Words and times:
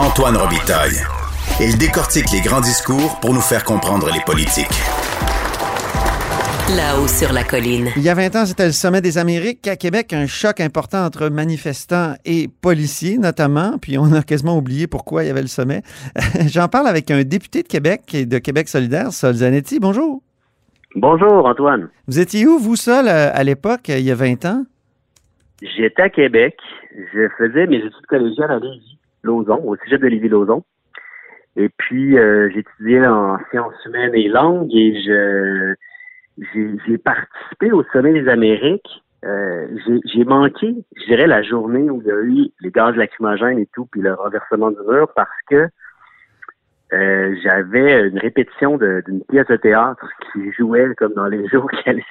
Antoine 0.00 0.34
Robitaille. 0.34 0.96
Il 1.60 1.76
décortique 1.76 2.32
les 2.32 2.40
grands 2.40 2.62
discours 2.62 3.20
pour 3.20 3.34
nous 3.34 3.42
faire 3.42 3.64
comprendre 3.64 4.06
les 4.06 4.20
politiques. 4.24 4.80
Là-haut 6.74 7.06
sur 7.06 7.34
la 7.34 7.44
colline. 7.44 7.88
Il 7.96 8.02
y 8.02 8.08
a 8.08 8.14
20 8.14 8.34
ans, 8.34 8.46
c'était 8.46 8.64
le 8.64 8.72
sommet 8.72 9.02
des 9.02 9.18
Amériques. 9.18 9.68
À 9.68 9.76
Québec, 9.76 10.14
un 10.14 10.26
choc 10.26 10.60
important 10.60 11.04
entre 11.04 11.28
manifestants 11.28 12.14
et 12.24 12.48
policiers, 12.48 13.18
notamment. 13.18 13.76
Puis 13.76 13.98
on 13.98 14.10
a 14.14 14.22
quasiment 14.22 14.56
oublié 14.56 14.86
pourquoi 14.86 15.22
il 15.22 15.26
y 15.26 15.30
avait 15.30 15.42
le 15.42 15.48
sommet. 15.48 15.82
J'en 16.48 16.68
parle 16.68 16.88
avec 16.88 17.10
un 17.10 17.22
député 17.22 17.62
de 17.62 17.68
Québec 17.68 18.14
et 18.14 18.24
de 18.24 18.38
Québec 18.38 18.68
solidaire, 18.68 19.12
Sol 19.12 19.34
Zanetti. 19.34 19.80
Bonjour. 19.80 20.22
Bonjour, 20.96 21.44
Antoine. 21.44 21.90
Vous 22.08 22.18
étiez 22.18 22.46
où, 22.46 22.58
vous, 22.58 22.76
Sol, 22.76 23.06
à 23.06 23.44
l'époque, 23.44 23.88
il 23.88 24.00
y 24.00 24.10
a 24.10 24.14
20 24.14 24.46
ans? 24.46 24.64
J'étais 25.60 26.02
à 26.02 26.08
Québec. 26.08 26.56
Je 27.12 27.28
faisais 27.36 27.66
mes 27.66 27.76
études 27.76 28.06
collégiales 28.08 28.50
à 28.50 28.58
Lévis, 28.58 28.98
Au 29.24 29.76
sujet 29.76 29.98
de 29.98 30.06
Lévis-Lauson. 30.06 30.64
Et 31.56 31.68
puis, 31.68 32.16
euh, 32.16 32.48
j'étudiais 32.54 33.06
en 33.06 33.38
sciences 33.50 33.74
humaines 33.86 34.14
et 34.14 34.28
langues 34.28 34.74
et 34.74 35.00
je 35.02 35.74
j'ai 36.54 36.96
participé 36.96 37.70
au 37.70 37.84
sommet 37.92 38.14
des 38.14 38.28
Amériques. 38.28 39.02
Euh, 39.26 39.66
j'ai 40.06 40.24
manqué, 40.24 40.74
je 40.96 41.04
dirais, 41.04 41.26
la 41.26 41.42
journée 41.42 41.90
où 41.90 42.00
il 42.00 42.08
y 42.08 42.10
a 42.10 42.20
eu 42.22 42.48
les 42.60 42.70
gaz 42.70 42.96
lacrymogènes 42.96 43.58
et 43.58 43.68
tout, 43.74 43.86
puis 43.92 44.00
le 44.00 44.14
renversement 44.14 44.70
du 44.70 44.78
mur, 44.88 45.12
parce 45.14 45.28
que 45.50 45.68
euh, 46.94 47.36
j'avais 47.42 48.08
une 48.08 48.18
répétition 48.18 48.78
d'une 48.78 49.22
pièce 49.28 49.46
de 49.48 49.56
théâtre 49.56 50.06
qui 50.32 50.50
jouait 50.52 50.94
comme 50.94 51.12
dans 51.12 51.26
les 51.26 51.46
jours 51.52 51.70
qui 51.70 51.90
allaient 51.90 52.02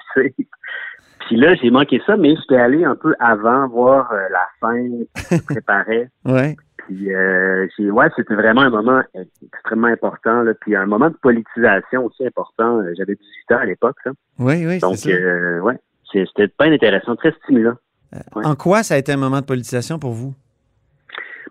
Puis 1.26 1.36
là, 1.36 1.56
j'ai 1.56 1.72
manqué 1.72 2.00
ça, 2.06 2.16
mais 2.16 2.36
j'étais 2.36 2.62
allé 2.62 2.84
un 2.84 2.96
peu 2.96 3.16
avant 3.20 3.68
voir 3.68 4.14
la 4.14 4.48
fin, 4.60 4.80
qui 5.16 5.38
se 5.38 5.44
préparait. 5.44 6.10
ouais. 6.26 6.56
Puis 6.90 7.14
euh, 7.14 7.68
ouais, 7.80 8.08
c'était 8.16 8.34
vraiment 8.34 8.62
un 8.62 8.72
moment 8.72 9.02
extrêmement 9.44 9.90
important. 9.90 10.42
Là, 10.42 10.54
puis 10.60 10.76
un 10.76 10.88
moment 10.88 11.10
de 11.10 11.16
politisation 11.22 12.06
aussi 12.06 12.26
important. 12.26 12.80
Euh, 12.80 12.94
j'avais 12.98 13.14
18 13.14 13.56
ans 13.56 13.60
à 13.60 13.66
l'époque. 13.66 13.98
Oui, 14.40 14.66
oui, 14.66 14.80
Donc, 14.80 14.96
ça. 14.96 15.12
Euh, 15.12 15.60
ouais, 15.60 15.76
c'était 16.12 16.48
pas 16.48 16.66
intéressant, 16.66 17.16
très 17.16 17.32
stimulant. 17.44 17.76
Euh, 18.16 18.42
en 18.44 18.56
quoi 18.56 18.82
ça 18.82 18.96
a 18.96 18.98
été 18.98 19.12
un 19.12 19.18
moment 19.18 19.40
de 19.40 19.46
politisation 19.46 20.00
pour 20.00 20.14
vous? 20.14 20.34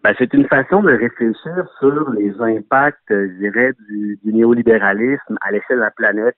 Ben, 0.02 0.12
c'est 0.18 0.34
une 0.34 0.48
façon 0.48 0.82
de 0.82 0.90
réfléchir 0.90 1.68
sur 1.78 2.10
les 2.10 2.34
impacts, 2.40 2.98
je 3.08 3.38
dirais, 3.38 3.72
du, 3.88 4.18
du 4.24 4.32
néolibéralisme 4.32 5.38
à 5.40 5.52
l'échelle 5.52 5.76
de 5.76 5.82
la 5.82 5.92
planète. 5.92 6.36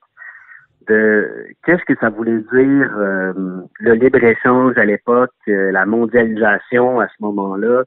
De 0.87 1.47
qu'est-ce 1.65 1.83
que 1.85 1.99
ça 1.99 2.09
voulait 2.09 2.39
dire 2.53 2.97
euh, 2.97 3.33
le 3.79 3.93
libre-échange 3.93 4.77
à 4.77 4.85
l'époque, 4.85 5.31
la 5.47 5.87
mondialisation 5.87 6.99
à 6.99 7.07
ce 7.07 7.13
moment-là, 7.19 7.83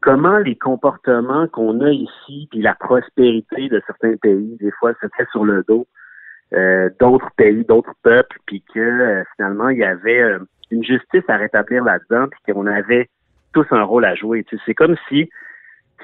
comment 0.00 0.38
les 0.38 0.56
comportements 0.56 1.46
qu'on 1.48 1.80
a 1.80 1.90
ici, 1.90 2.48
puis 2.50 2.62
la 2.62 2.74
prospérité 2.74 3.68
de 3.68 3.82
certains 3.86 4.16
pays, 4.16 4.56
des 4.60 4.70
fois, 4.72 4.92
se 5.00 5.06
fait 5.16 5.28
sur 5.30 5.44
le 5.44 5.64
dos 5.66 5.86
euh, 6.52 6.90
d'autres 6.98 7.30
pays, 7.36 7.64
d'autres 7.64 7.94
peuples, 8.02 8.38
puis 8.46 8.64
que 8.74 8.80
euh, 8.80 9.22
finalement, 9.36 9.68
il 9.68 9.78
y 9.78 9.84
avait 9.84 10.20
euh, 10.20 10.38
une 10.70 10.82
justice 10.82 11.22
à 11.28 11.36
rétablir 11.36 11.84
là-dedans, 11.84 12.26
puis 12.28 12.52
qu'on 12.52 12.66
avait 12.66 13.08
tous 13.52 13.66
un 13.70 13.82
rôle 13.82 14.04
à 14.04 14.14
jouer. 14.14 14.42
Tu 14.44 14.56
sais, 14.56 14.62
c'est 14.66 14.74
comme 14.74 14.96
si 15.08 15.30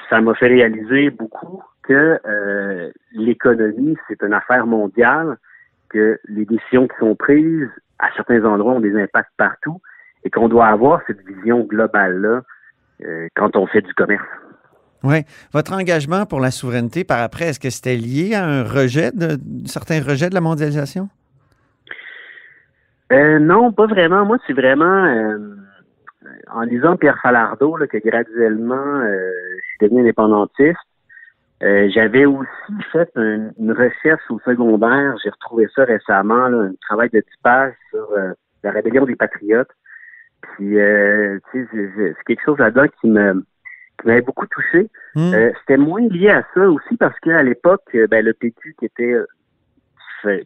ça 0.09 0.21
m'a 0.21 0.35
fait 0.35 0.49
réaliser 0.49 1.11
beaucoup 1.11 1.63
que 1.83 2.21
l'économie, 3.13 3.97
c'est 4.09 4.23
une 4.23 4.35
affaire 4.35 4.67
mondiale, 4.67 5.39
que 5.89 6.19
les 6.29 6.45
décisions 6.45 6.89
qui 6.89 6.97
sont 6.99 7.15
prises 7.15 7.71
à 7.99 8.11
certains 8.17 8.45
endroits 8.45 8.75
ont 8.75 8.81
des 8.81 9.01
impacts 9.01 9.31
partout, 9.37 9.81
et 10.25 10.31
qu'on 10.31 10.49
doit 10.49 10.67
avoir 10.67 11.01
cette 11.07 11.25
vision 11.25 11.61
globale-là 11.61 12.29
euh, 12.29 12.43
quand 13.35 13.57
on 13.57 13.67
fait 13.67 13.83
du 13.83 13.95
commerce. 13.95 14.25
Oui. 15.03 15.19
Votre 15.53 15.73
engagement 15.75 16.27
pour 16.27 16.41
la 16.41 16.51
souveraineté 16.51 17.05
par 17.05 17.21
après, 17.21 17.47
est-ce 17.47 17.61
que 17.61 17.71
c'était 17.71 17.97
lié 17.97 18.35
à 18.35 18.45
un 18.45 18.65
rejet, 18.65 19.13
de, 19.13 19.39
certain 19.67 20.01
rejet 20.03 20.29
de 20.29 20.35
la 20.35 20.41
mondialisation? 20.41 21.09
Euh, 23.13 23.39
non, 23.39 23.73
pas 23.73 23.87
vraiment. 23.87 24.25
Moi, 24.25 24.39
c'est 24.47 24.53
vraiment 24.53 25.05
euh, 25.05 25.39
en 26.51 26.63
lisant 26.63 26.97
Pierre 26.97 27.19
Falardeau 27.23 27.77
là, 27.77 27.87
que 27.87 27.99
graduellement 27.99 29.03
je 29.03 29.69
suis 29.69 29.89
devenu 29.89 30.01
indépendantiste. 30.01 30.79
J'avais 31.61 32.27
aussi 32.27 32.49
fait 32.93 33.11
une 33.17 33.73
recherche 33.73 34.23
au 34.29 34.41
secondaire. 34.41 35.15
J'ai 35.23 35.31
retrouvé 35.31 35.69
ça 35.75 35.85
récemment, 35.85 36.49
là, 36.49 36.59
un 36.59 36.73
travail 36.81 37.11
de 37.11 37.21
typage 37.21 37.75
sur 37.91 38.09
la 38.63 38.71
rébellion 38.73 39.05
des 39.05 39.17
patriotes. 39.17 39.71
Puis, 40.43 40.79
euh, 40.79 41.39
tu 41.51 41.67
sais, 41.73 41.91
c'est 41.97 42.25
quelque 42.27 42.45
chose 42.45 42.59
là-dedans 42.59 42.87
qui 43.01 43.09
me 43.09 43.45
qui 44.01 44.07
m'avait 44.07 44.23
beaucoup 44.23 44.47
touché. 44.47 44.89
Hmm. 45.15 45.33
Euh, 45.35 45.53
C'était 45.61 45.77
moins 45.77 46.07
lié 46.09 46.31
à 46.31 46.45
ça 46.55 46.69
aussi 46.69 46.97
parce 46.97 47.19
qu'à 47.21 47.43
l'époque, 47.43 47.83
euh, 47.95 48.07
ben, 48.07 48.25
le 48.25 48.33
PQ 48.33 48.75
qui 48.79 48.85
était 48.85 49.13
euh, 49.13 49.27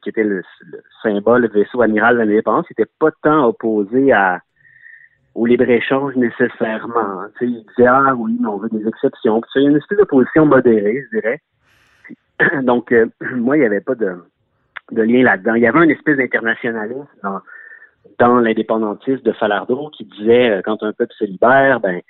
qui 0.02 0.10
était 0.10 0.24
le, 0.24 0.42
symbole, 1.02 1.42
le 1.42 1.48
vaisseau 1.48 1.80
amiral 1.80 2.16
de 2.16 2.22
l'indépendance, 2.22 2.66
n'était 2.70 2.90
pas 2.98 3.10
tant 3.22 3.46
opposé 3.46 4.12
à 4.12 4.40
au 5.34 5.46
libre-échange 5.46 6.16
nécessairement. 6.16 7.24
Tu 7.38 7.46
sais, 7.46 7.52
il 7.52 7.64
disait 7.76 7.88
Ah 7.88 8.14
oui, 8.14 8.36
mais 8.40 8.48
on 8.48 8.58
veut 8.58 8.68
des 8.68 8.86
exceptions. 8.86 9.40
C'est 9.52 9.62
une 9.62 9.76
espèce 9.76 9.98
d'opposition 9.98 10.44
modérée, 10.44 11.04
je 11.10 11.18
dirais. 11.18 11.40
donc, 12.62 12.92
moi, 13.32 13.56
il 13.56 13.60
n'y 13.60 13.66
avait 13.66 13.80
pas 13.80 13.94
de, 13.94 14.16
de 14.92 15.02
lien 15.02 15.22
là-dedans. 15.22 15.54
Il 15.54 15.62
y 15.62 15.66
avait 15.66 15.84
une 15.84 15.90
espèce 15.90 16.16
d'internationalisme 16.18 17.06
dans 17.22 17.40
dans 18.18 18.38
l'indépendantisme 18.38 19.22
de 19.22 19.32
Falardeau 19.32 19.90
qui 19.96 20.04
disait 20.04 20.50
euh, 20.50 20.62
quand 20.64 20.82
un 20.82 20.92
peuple 20.92 21.14
se 21.18 21.24
libère, 21.24 21.80
ben 21.80 22.00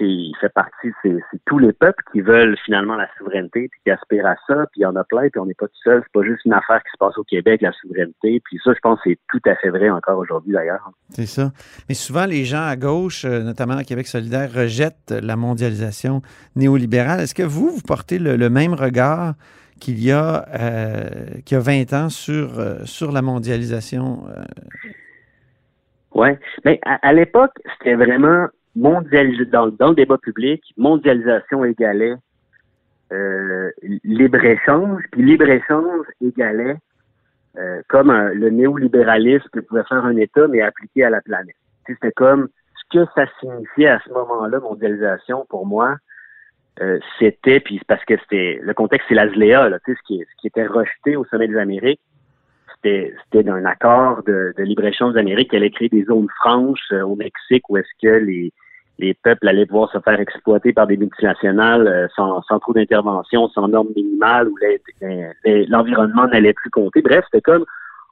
il 0.00 0.34
fait 0.40 0.52
partie, 0.52 0.88
c'est 1.02 1.20
tous 1.46 1.58
les 1.58 1.72
peuples 1.72 2.02
qui 2.12 2.20
veulent 2.20 2.56
finalement 2.64 2.96
la 2.96 3.08
souveraineté, 3.18 3.68
puis 3.68 3.80
qui 3.84 3.90
aspirent 3.90 4.26
à 4.26 4.36
ça, 4.46 4.66
puis 4.72 4.80
il 4.80 4.82
y 4.82 4.86
en 4.86 4.96
a 4.96 5.04
plein, 5.04 5.28
puis 5.28 5.40
on 5.40 5.46
n'est 5.46 5.54
pas 5.54 5.66
tout 5.66 5.82
seul. 5.82 6.02
C'est 6.02 6.12
pas 6.12 6.26
juste 6.26 6.44
une 6.44 6.52
affaire 6.52 6.82
qui 6.82 6.90
se 6.92 6.98
passe 6.98 7.16
au 7.16 7.24
Québec, 7.24 7.62
la 7.62 7.72
souveraineté. 7.72 8.40
Puis 8.44 8.58
ça, 8.62 8.72
je 8.74 8.80
pense, 8.80 8.98
c'est 9.04 9.18
tout 9.28 9.40
à 9.46 9.54
fait 9.56 9.70
vrai 9.70 9.90
encore 9.90 10.18
aujourd'hui 10.18 10.52
d'ailleurs. 10.52 10.90
C'est 11.10 11.26
ça. 11.26 11.52
Mais 11.88 11.94
souvent, 11.94 12.26
les 12.26 12.44
gens 12.44 12.64
à 12.66 12.76
gauche, 12.76 13.24
euh, 13.24 13.42
notamment 13.42 13.76
à 13.76 13.84
Québec 13.84 14.06
solidaire, 14.06 14.52
rejettent 14.52 15.12
la 15.22 15.36
mondialisation 15.36 16.22
néolibérale. 16.56 17.20
Est-ce 17.20 17.34
que 17.34 17.42
vous, 17.42 17.70
vous 17.70 17.82
portez 17.82 18.18
le, 18.18 18.50
même 18.50 18.74
regard 18.74 19.34
qu'il 19.80 20.02
y 20.02 20.12
a 20.12 20.44
euh, 20.48 21.08
qu'il 21.44 21.56
y 21.56 21.60
a 21.60 21.60
20 21.60 21.92
ans 21.94 22.08
sur, 22.08 22.50
sur 22.84 23.12
la 23.12 23.22
mondialisation 23.22 24.24
Ouais, 26.14 26.38
mais 26.64 26.80
à, 26.84 27.12
l'époque, 27.12 27.52
c'était 27.72 27.94
vraiment 27.94 28.48
mondialisé 28.74 29.44
dans, 29.44 29.66
le 29.66 29.94
débat 29.94 30.18
public, 30.18 30.62
mondialisation 30.76 31.64
égalait 31.64 32.14
euh, 33.12 33.70
libre-échange, 34.04 35.02
puis 35.12 35.22
libre-échange 35.22 36.06
égalait 36.20 36.76
euh, 37.58 37.82
comme 37.88 38.12
le 38.12 38.50
néolibéralisme 38.50 39.48
que 39.52 39.60
pouvait 39.60 39.84
faire 39.84 40.04
un 40.04 40.16
État, 40.16 40.46
mais 40.48 40.62
appliqué 40.62 41.04
à 41.04 41.10
la 41.10 41.20
planète. 41.20 41.56
C'était 41.86 42.12
comme 42.12 42.48
ce 42.74 42.98
que 42.98 43.04
ça 43.14 43.26
signifiait 43.40 43.88
à 43.88 44.00
ce 44.04 44.10
moment-là, 44.12 44.60
mondialisation, 44.60 45.46
pour 45.48 45.66
moi, 45.66 45.96
euh, 46.80 46.98
c'était, 47.18 47.60
puis 47.60 47.80
parce 47.86 48.04
que 48.04 48.16
c'était 48.18 48.60
le 48.62 48.74
contexte, 48.74 49.06
c'est 49.08 49.14
l'ASLEA, 49.14 49.68
là, 49.68 49.78
ce 49.86 49.92
qui, 50.06 50.18
ce 50.18 50.40
qui 50.40 50.46
était 50.46 50.66
rejeté 50.66 51.16
au 51.16 51.24
sommet 51.26 51.48
des 51.48 51.58
Amériques, 51.58 52.00
c'était 52.82 53.42
d'un 53.42 53.64
accord 53.64 54.22
de, 54.24 54.54
de 54.56 54.62
libre-échange 54.62 55.14
d'Amérique 55.14 55.50
qui 55.50 55.56
allait 55.56 55.70
créer 55.70 55.88
des 55.88 56.04
zones 56.04 56.28
franches 56.40 56.92
euh, 56.92 57.02
au 57.02 57.16
Mexique 57.16 57.68
où 57.68 57.76
est-ce 57.76 57.88
que 58.02 58.24
les, 58.24 58.52
les 58.98 59.14
peuples 59.14 59.48
allaient 59.48 59.66
pouvoir 59.66 59.90
se 59.90 59.98
faire 60.00 60.20
exploiter 60.20 60.72
par 60.72 60.86
des 60.86 60.96
multinationales 60.96 61.88
euh, 61.88 62.06
sans, 62.14 62.42
sans 62.42 62.58
trop 62.58 62.72
d'intervention, 62.72 63.48
sans 63.48 63.68
normes 63.68 63.92
minimales, 63.96 64.48
où 64.48 64.56
l'environnement 65.68 66.26
n'allait 66.28 66.52
plus 66.52 66.70
compter. 66.70 67.02
Bref, 67.02 67.24
c'était 67.30 67.40
comme 67.40 67.64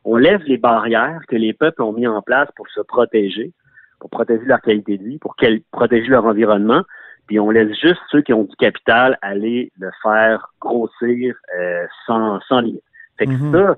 on 0.05 0.17
lève 0.17 0.43
les 0.47 0.57
barrières 0.57 1.21
que 1.29 1.37
les 1.37 1.53
peuples 1.53 1.83
ont 1.83 1.93
mis 1.93 2.07
en 2.07 2.23
place 2.23 2.49
pour 2.57 2.69
se 2.69 2.81
protéger, 2.81 3.53
pour 4.01 4.11
protéger 4.11 4.45
leur 4.47 4.61
qualité 4.61 4.97
de 4.97 5.05
vie, 5.05 5.19
pour 5.19 5.35
protéger 5.71 6.09
leur 6.09 6.25
environnement, 6.25 6.83
puis 7.27 7.39
on 7.39 7.51
laisse 7.51 7.79
juste 7.79 8.01
ceux 8.11 8.23
qui 8.23 8.33
ont 8.33 8.45
du 8.45 8.57
capital 8.57 9.19
aller 9.21 9.71
le 9.79 9.91
faire 10.03 10.51
grossir 10.61 11.35
euh, 11.59 11.87
sans, 12.07 12.41
sans 12.49 12.61
limite. 12.61 12.83
Fait 13.19 13.27
que 13.27 13.33
mm-hmm. 13.33 13.53
ça, 13.53 13.77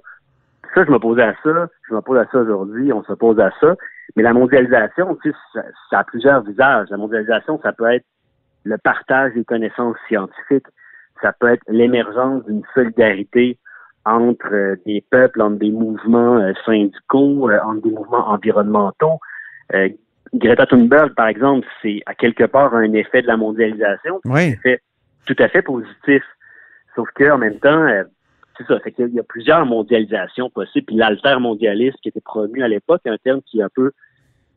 ça, 0.75 0.85
je 0.85 0.91
me 0.91 0.99
posais 0.99 1.23
à 1.23 1.35
ça, 1.43 1.69
je 1.89 1.95
me 1.95 2.01
pose 2.01 2.19
à 2.19 2.27
ça 2.31 2.39
aujourd'hui, 2.39 2.93
on 2.93 3.03
se 3.05 3.13
pose 3.13 3.39
à 3.41 3.51
ça. 3.61 3.77
Mais 4.17 4.23
la 4.23 4.33
mondialisation, 4.33 5.17
tu 5.23 5.31
sais, 5.31 5.61
ça, 5.91 6.01
a 6.01 6.05
plusieurs 6.05 6.43
visages. 6.43 6.89
La 6.91 6.97
mondialisation, 6.97 7.61
ça 7.63 7.73
peut 7.73 7.91
être 7.93 8.05
le 8.65 8.77
partage 8.79 9.33
des 9.35 9.45
connaissances 9.45 9.97
scientifiques, 10.09 10.67
ça 11.23 11.33
peut 11.33 11.49
être 11.49 11.63
l'émergence 11.69 12.45
d'une 12.45 12.63
solidarité 12.75 13.59
entre 14.05 14.53
euh, 14.53 14.77
des 14.87 15.05
peuples, 15.11 15.43
entre 15.43 15.59
des 15.59 15.71
mouvements 15.71 16.39
euh, 16.39 16.53
syndicaux, 16.65 17.51
entre 17.51 17.83
des 17.83 17.91
mouvements 17.91 18.29
environnementaux. 18.31 19.19
Greta 20.33 20.67
Thunberg, 20.67 21.15
par 21.15 21.27
exemple, 21.27 21.67
c'est 21.83 22.01
à 22.07 22.15
quelque 22.15 22.45
part 22.45 22.75
un 22.75 22.93
effet 22.93 23.23
de 23.23 23.27
la 23.27 23.37
mondialisation. 23.37 24.21
Oui. 24.25 24.51
Effet 24.51 24.81
tout 25.27 25.37
à 25.39 25.49
fait 25.49 25.63
positif. 25.63 26.23
Sauf 26.95 27.09
qu'en 27.15 27.39
même 27.39 27.59
temps, 27.61 27.87
c'est 28.61 28.75
ça, 28.75 28.81
c'est 28.85 28.93
qu'il 28.93 29.15
y 29.15 29.21
a 29.21 29.23
plusieurs 29.23 29.65
mondialisations 29.65 30.51
possibles. 30.51 30.87
Puis 30.87 30.97
l'altermondialisme 30.97 31.97
qui 32.03 32.09
était 32.09 32.21
promu 32.21 32.63
à 32.63 32.69
l'époque, 32.69 33.01
un 33.07 33.17
terme 33.17 33.41
qui 33.43 33.61
est 33.61 33.63
un 33.63 33.71
peu 33.75 33.93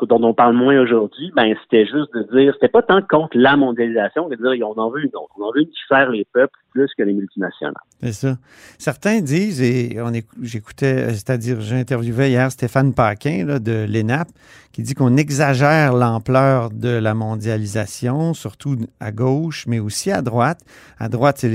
dont 0.06 0.22
on 0.22 0.34
parle 0.34 0.54
moins 0.54 0.80
aujourd'hui, 0.82 1.32
ben 1.34 1.56
c'était 1.64 1.86
juste 1.86 2.14
de 2.14 2.24
dire, 2.36 2.54
c'était 2.56 2.68
pas 2.68 2.82
tant 2.82 3.02
contre 3.02 3.38
la 3.38 3.56
mondialisation 3.56 4.28
de 4.28 4.36
dire 4.36 4.68
on 4.68 4.78
en 4.78 4.90
veut 4.90 5.02
une 5.02 5.16
autre, 5.16 5.32
on 5.40 5.44
en 5.44 5.52
veut 5.52 5.62
une 5.62 5.70
qui 5.70 5.80
sert 5.88 6.10
les 6.10 6.26
peuples 6.34 6.60
plus 6.74 6.90
que 6.98 7.04
les 7.04 7.14
multinationales. 7.14 7.76
C'est 8.02 8.14
ça. 8.14 8.38
Certains 8.78 9.22
disent, 9.22 9.62
et 9.62 9.98
on 10.02 10.12
j'écoutais, 10.42 11.14
c'est-à-dire 11.14 11.62
j'interviewais 11.62 12.32
hier 12.32 12.52
Stéphane 12.52 12.94
Paquin 12.94 13.60
de 13.60 13.86
l'ENAP, 13.88 14.28
qui 14.74 14.82
dit 14.82 14.96
qu'on 14.96 15.18
exagère 15.18 15.94
l'ampleur 15.94 16.72
de 16.72 16.90
la 16.90 17.14
mondialisation, 17.14 18.34
surtout 18.34 18.76
à 19.00 19.12
gauche, 19.12 19.66
mais 19.68 19.78
aussi 19.78 20.10
à 20.12 20.24
droite. 20.24 20.62
À 20.98 21.10
droite, 21.10 21.46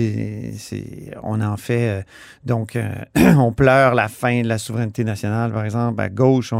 on 1.25 1.41
en 1.41 1.57
fait, 1.57 1.89
euh, 1.89 2.03
donc, 2.45 2.77
euh, 2.77 2.89
on 3.37 3.51
pleure 3.53 3.97
la 3.97 4.07
fin 4.07 4.43
de 4.43 4.49
la 4.49 4.59
souveraineté 4.59 5.03
nationale, 5.03 5.53
par 5.53 5.65
exemple. 5.65 6.01
À 6.01 6.09
gauche, 6.09 6.55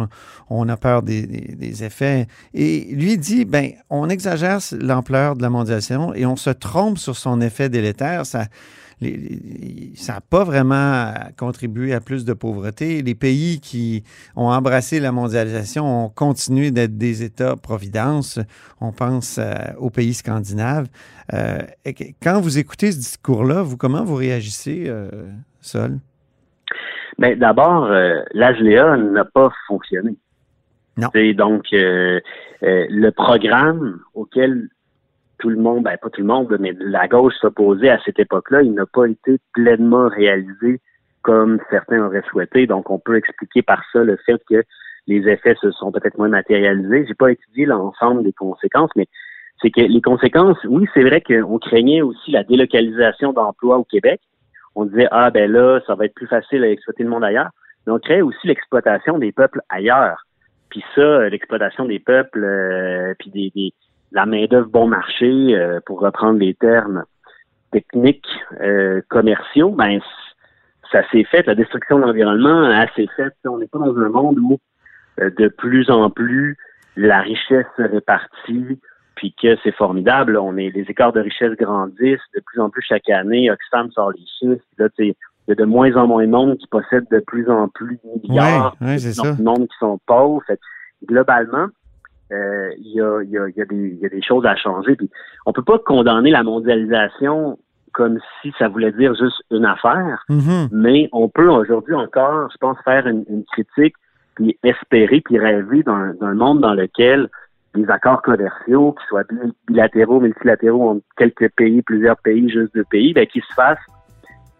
on, 0.51 0.69
a 0.69 0.77
peur 0.77 1.03
des, 1.03 1.27
des, 1.27 1.85
effets. 1.85 2.27
Et 2.55 2.89
lui 2.93 3.19
dit, 3.19 3.45
ben, 3.45 3.71
on 3.89 4.09
exagère 4.09 4.59
l'ampleur 4.81 5.37
de 5.37 5.43
la 5.43 5.51
mondialisation 5.51 6.13
et 6.13 6.27
on 6.27 6.37
se 6.37 6.51
trompe 6.51 6.99
sur 6.99 7.17
son 7.17 7.41
effet 7.41 7.69
délétère. 7.69 8.27
Ça, 8.27 8.48
ça 9.95 10.15
n'a 10.15 10.21
pas 10.21 10.43
vraiment 10.43 11.13
contribué 11.39 11.95
à 11.95 12.01
plus 12.01 12.25
de 12.25 12.33
pauvreté. 12.33 13.03
Les 13.03 13.15
pays 13.15 13.61
qui 13.61 14.03
ont 14.35 14.49
embrassé 14.49 14.99
la 14.99 15.13
mondialisation 15.13 16.07
ont 16.07 16.09
continué 16.09 16.71
d'être 16.71 16.99
des 16.99 17.23
États-providence. 17.23 18.41
On 18.81 18.93
pense 18.93 19.39
euh, 19.39 19.55
aux 19.79 19.91
pays 19.91 20.15
scandinaves. 20.15 20.89
Euh, 21.33 21.59
quand 22.23 22.41
vous 22.41 22.59
écoutez 22.59 22.91
ce 22.91 22.99
discours-là, 22.99 23.63
vous 23.63 23.77
comment 23.77 24.03
vous 24.03 24.17
réagissez, 24.17 24.87
euh, 24.89 25.09
Sol? 25.61 25.99
Mais 27.19 27.35
ben, 27.35 27.39
d'abord, 27.39 27.85
euh, 27.85 28.21
l'ASLEA 28.33 28.97
n'a 28.97 29.25
pas 29.25 29.51
fonctionné. 29.67 30.17
Non. 30.97 31.11
donc 31.37 31.67
le 31.71 33.11
programme 33.11 34.01
auquel 34.15 34.69
tout 35.39 35.49
le 35.49 35.57
monde, 35.57 35.85
ben 35.85 35.97
pas 35.97 36.11
tout 36.11 36.21
le 36.21 36.27
monde, 36.27 36.55
mais 36.61 36.75
la 36.79 37.09
gauche 37.09 37.35
s'opposait 37.41 37.91
à 37.91 38.01
cette 38.05 38.19
époque-là, 38.19 38.63
il 38.63 38.75
n'a 38.75 38.87
pas 38.87 39.07
été 39.07 39.39
pleinement 39.53 40.09
réalisé 40.09 40.81
comme 41.23 41.59
certains 41.71 42.05
auraient 42.05 42.23
souhaité. 42.31 42.67
Donc, 42.67 42.91
on 42.91 42.99
peut 42.99 43.17
expliquer 43.17 43.63
par 43.63 43.83
ça 43.93 44.03
le 44.03 44.17
fait 44.25 44.41
que 44.49 44.63
les 45.07 45.29
effets 45.29 45.57
se 45.61 45.71
sont 45.73 45.93
peut-être 45.93 46.19
moins 46.19 46.29
matérialisés. 46.29 47.07
J'ai 47.07 47.15
pas 47.15 47.33
étudié 47.33 47.67
l'ensemble 47.67 48.23
des 48.23 48.33
conséquences, 48.33 48.91
mais 48.97 49.07
c'est 49.61 49.71
que 49.71 49.81
les 49.81 50.01
conséquences, 50.01 50.59
oui, 50.65 50.87
c'est 50.95 51.03
vrai 51.03 51.21
qu'on 51.21 51.59
craignait 51.59 52.03
aussi 52.03 52.31
la 52.31 52.45
délocalisation 52.45 53.33
d'emplois 53.33 53.79
au 53.79 53.85
Québec. 53.85 54.21
On 54.75 54.85
disait, 54.85 55.09
ah 55.11 55.31
ben 55.31 55.51
là, 55.51 55.81
ça 55.87 55.95
va 55.95 56.05
être 56.05 56.15
plus 56.15 56.29
facile 56.29 56.63
à 56.63 56.71
exploiter 56.71 57.03
le 57.03 57.11
monde 57.11 57.25
ailleurs. 57.25 57.51
Mais 57.87 57.93
on 57.93 57.99
crée 57.99 58.23
aussi 58.23 58.47
l'exploitation 58.47 59.19
des 59.19 59.33
peuples 59.33 59.61
ailleurs. 59.69 60.25
Puis 60.71 60.85
ça, 60.95 61.29
l'exploitation 61.29 61.87
des 61.87 61.99
peuples, 61.99 62.45
euh, 62.45 63.15
puis 63.19 63.31
des, 63.31 63.51
des, 63.55 63.73
la 64.13 64.27
main-d'œuvre 64.27 64.69
bon 64.69 64.87
marché, 64.87 65.55
euh, 65.55 65.81
pour 65.85 66.01
reprendre 66.01 66.39
les 66.39 66.55
termes 66.55 67.05
techniques 67.71 68.29
euh, 68.61 69.03
commerciaux, 69.09 69.71
ben 69.71 70.01
ça 70.91 71.03
s'est 71.11 71.25
fait, 71.25 71.47
la 71.47 71.55
destruction 71.55 71.99
de 71.99 72.05
l'environnement 72.05 72.65
a 72.65 72.87
s'est 72.95 73.09
faite. 73.17 73.35
On 73.45 73.59
n'est 73.59 73.67
pas 73.67 73.79
dans 73.79 73.97
un 73.97 74.09
monde 74.09 74.39
où 74.39 74.59
euh, 75.21 75.31
de 75.37 75.49
plus 75.49 75.91
en 75.91 76.09
plus 76.11 76.57
la 76.97 77.21
richesse 77.21 77.67
se 77.77 77.83
répartit, 77.83 78.81
puis 79.15 79.35
que 79.41 79.57
c'est 79.63 79.75
formidable. 79.75 80.37
On 80.37 80.57
est 80.57 80.71
les 80.71 80.83
écarts 80.83 81.13
de 81.13 81.21
richesse 81.21 81.53
grandissent 81.53 82.19
de 82.35 82.41
plus 82.45 82.61
en 82.61 82.71
plus 82.71 82.83
chaque 82.83 83.09
année. 83.11 83.51
Oxfam 83.51 83.91
sort 83.93 84.13
les 84.13 84.25
chiffres. 84.39 84.65
Là, 84.79 84.89
il 84.99 85.15
y 85.49 85.53
a 85.53 85.55
de 85.55 85.65
moins 85.65 85.95
en 85.97 86.07
moins 86.07 86.25
de 86.25 86.31
monde 86.31 86.57
qui 86.57 86.67
possède 86.67 87.07
de 87.11 87.21
plus 87.21 87.49
en 87.51 87.69
plus 87.69 87.99
de 88.03 88.29
milliards, 88.29 88.77
ouais, 88.81 88.97
ouais, 88.97 88.97
de 88.97 89.43
monde 89.43 89.69
qui 89.69 89.77
sont 89.79 90.01
pauvres. 90.07 90.43
Fait, 90.47 90.59
globalement, 91.05 91.69
il 92.31 92.93
y, 92.95 93.01
a, 93.01 93.23
y, 93.23 93.39
a, 93.39 93.49
y, 93.49 93.61
a 93.61 93.65
des, 93.65 93.99
y 94.01 94.07
a 94.07 94.09
des 94.09 94.23
choses 94.23 94.45
à 94.47 94.55
changer. 94.57 94.97
Puis 94.97 95.11
on 95.47 95.53
peut 95.53 95.63
pas 95.65 95.79
condamner 95.79 96.31
la 96.31 96.43
mondialisation 96.43 97.59
comme 97.93 98.19
si 98.41 98.53
ça 98.59 98.69
voulait 98.69 98.93
dire 98.93 99.15
juste 99.15 99.43
une 99.51 99.65
affaire, 99.65 100.25
mm-hmm. 100.29 100.69
mais 100.71 101.09
on 101.13 101.29
peut 101.29 101.49
aujourd'hui 101.49 101.95
encore, 101.95 102.49
je 102.53 102.57
pense, 102.59 102.77
faire 102.85 103.07
une, 103.07 103.45
critique, 103.53 103.95
puis 104.37 104.57
espérer, 104.63 105.21
puis 105.21 105.39
rêver 105.39 105.83
d'un 105.83 106.35
monde 106.35 106.61
dans 106.61 106.75
lequel 106.75 107.29
les 107.75 107.91
accords 107.91 108.23
commerciaux, 108.23 108.93
qu'ils 108.93 109.09
soient 109.09 109.25
bilatéraux, 109.67 110.21
multilatéraux 110.21 110.91
entre 110.91 111.03
quelques 111.17 111.51
pays, 111.57 111.83
plusieurs 111.83 112.17
pays, 112.19 112.49
juste 112.49 112.75
deux 112.75 112.85
pays, 112.85 113.13
ben, 113.13 113.27
qui 113.27 113.41
se 113.41 113.55
fassent 113.55 113.79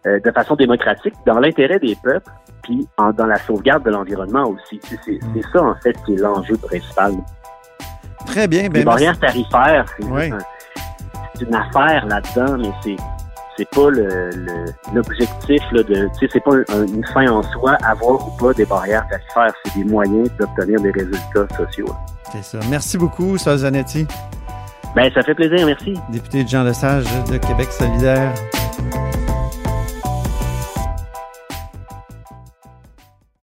euh, 0.05 0.19
de 0.19 0.31
façon 0.31 0.55
démocratique, 0.55 1.13
dans 1.25 1.39
l'intérêt 1.39 1.79
des 1.79 1.95
peuples, 2.03 2.29
puis 2.63 2.87
en, 2.97 3.11
dans 3.11 3.25
la 3.25 3.37
sauvegarde 3.37 3.83
de 3.83 3.91
l'environnement 3.91 4.49
aussi. 4.49 4.79
C'est 4.81 5.11
mm. 5.11 5.41
ça, 5.53 5.63
en 5.63 5.75
fait, 5.75 5.95
qui 6.05 6.13
est 6.13 6.21
l'enjeu 6.21 6.57
principal. 6.57 7.13
Très 8.29 8.47
bien. 8.47 8.69
Ben, 8.69 8.79
les 8.79 8.85
barrières 8.85 9.19
tarifaires, 9.19 9.85
c'est 9.97 11.45
une 11.45 11.55
affaire 11.55 12.05
là-dedans, 12.05 12.57
mais 12.57 12.71
c'est 12.83 12.95
c'est 13.57 13.69
pas 13.71 13.89
l'objectif 14.93 15.61
le, 15.73 15.83
de 15.83 16.07
tu 16.17 16.19
sais 16.19 16.29
c'est 16.31 16.39
pas 16.39 16.51
une 16.71 17.05
fin 17.13 17.27
en 17.29 17.43
soi 17.43 17.75
avoir 17.83 18.25
ou 18.25 18.31
pas 18.37 18.53
des 18.53 18.63
barrières 18.63 19.05
tarifaires 19.09 19.53
c'est 19.65 19.75
des 19.75 19.83
moyens 19.83 20.29
d'obtenir 20.39 20.79
des 20.79 20.91
résultats 20.91 21.45
sociaux. 21.57 21.93
C'est 22.31 22.43
ça. 22.43 22.59
Merci 22.69 22.97
beaucoup 22.97 23.37
Sol 23.37 23.57
Zanetti. 23.57 24.07
Ben 24.95 25.11
ça 25.13 25.23
fait 25.23 25.35
plaisir 25.35 25.65
merci. 25.65 25.93
Député 26.09 26.45
de 26.45 26.49
Jean 26.49 26.63
Lesage 26.63 27.05
de 27.29 27.37
Québec 27.37 27.67
solidaire 27.71 28.33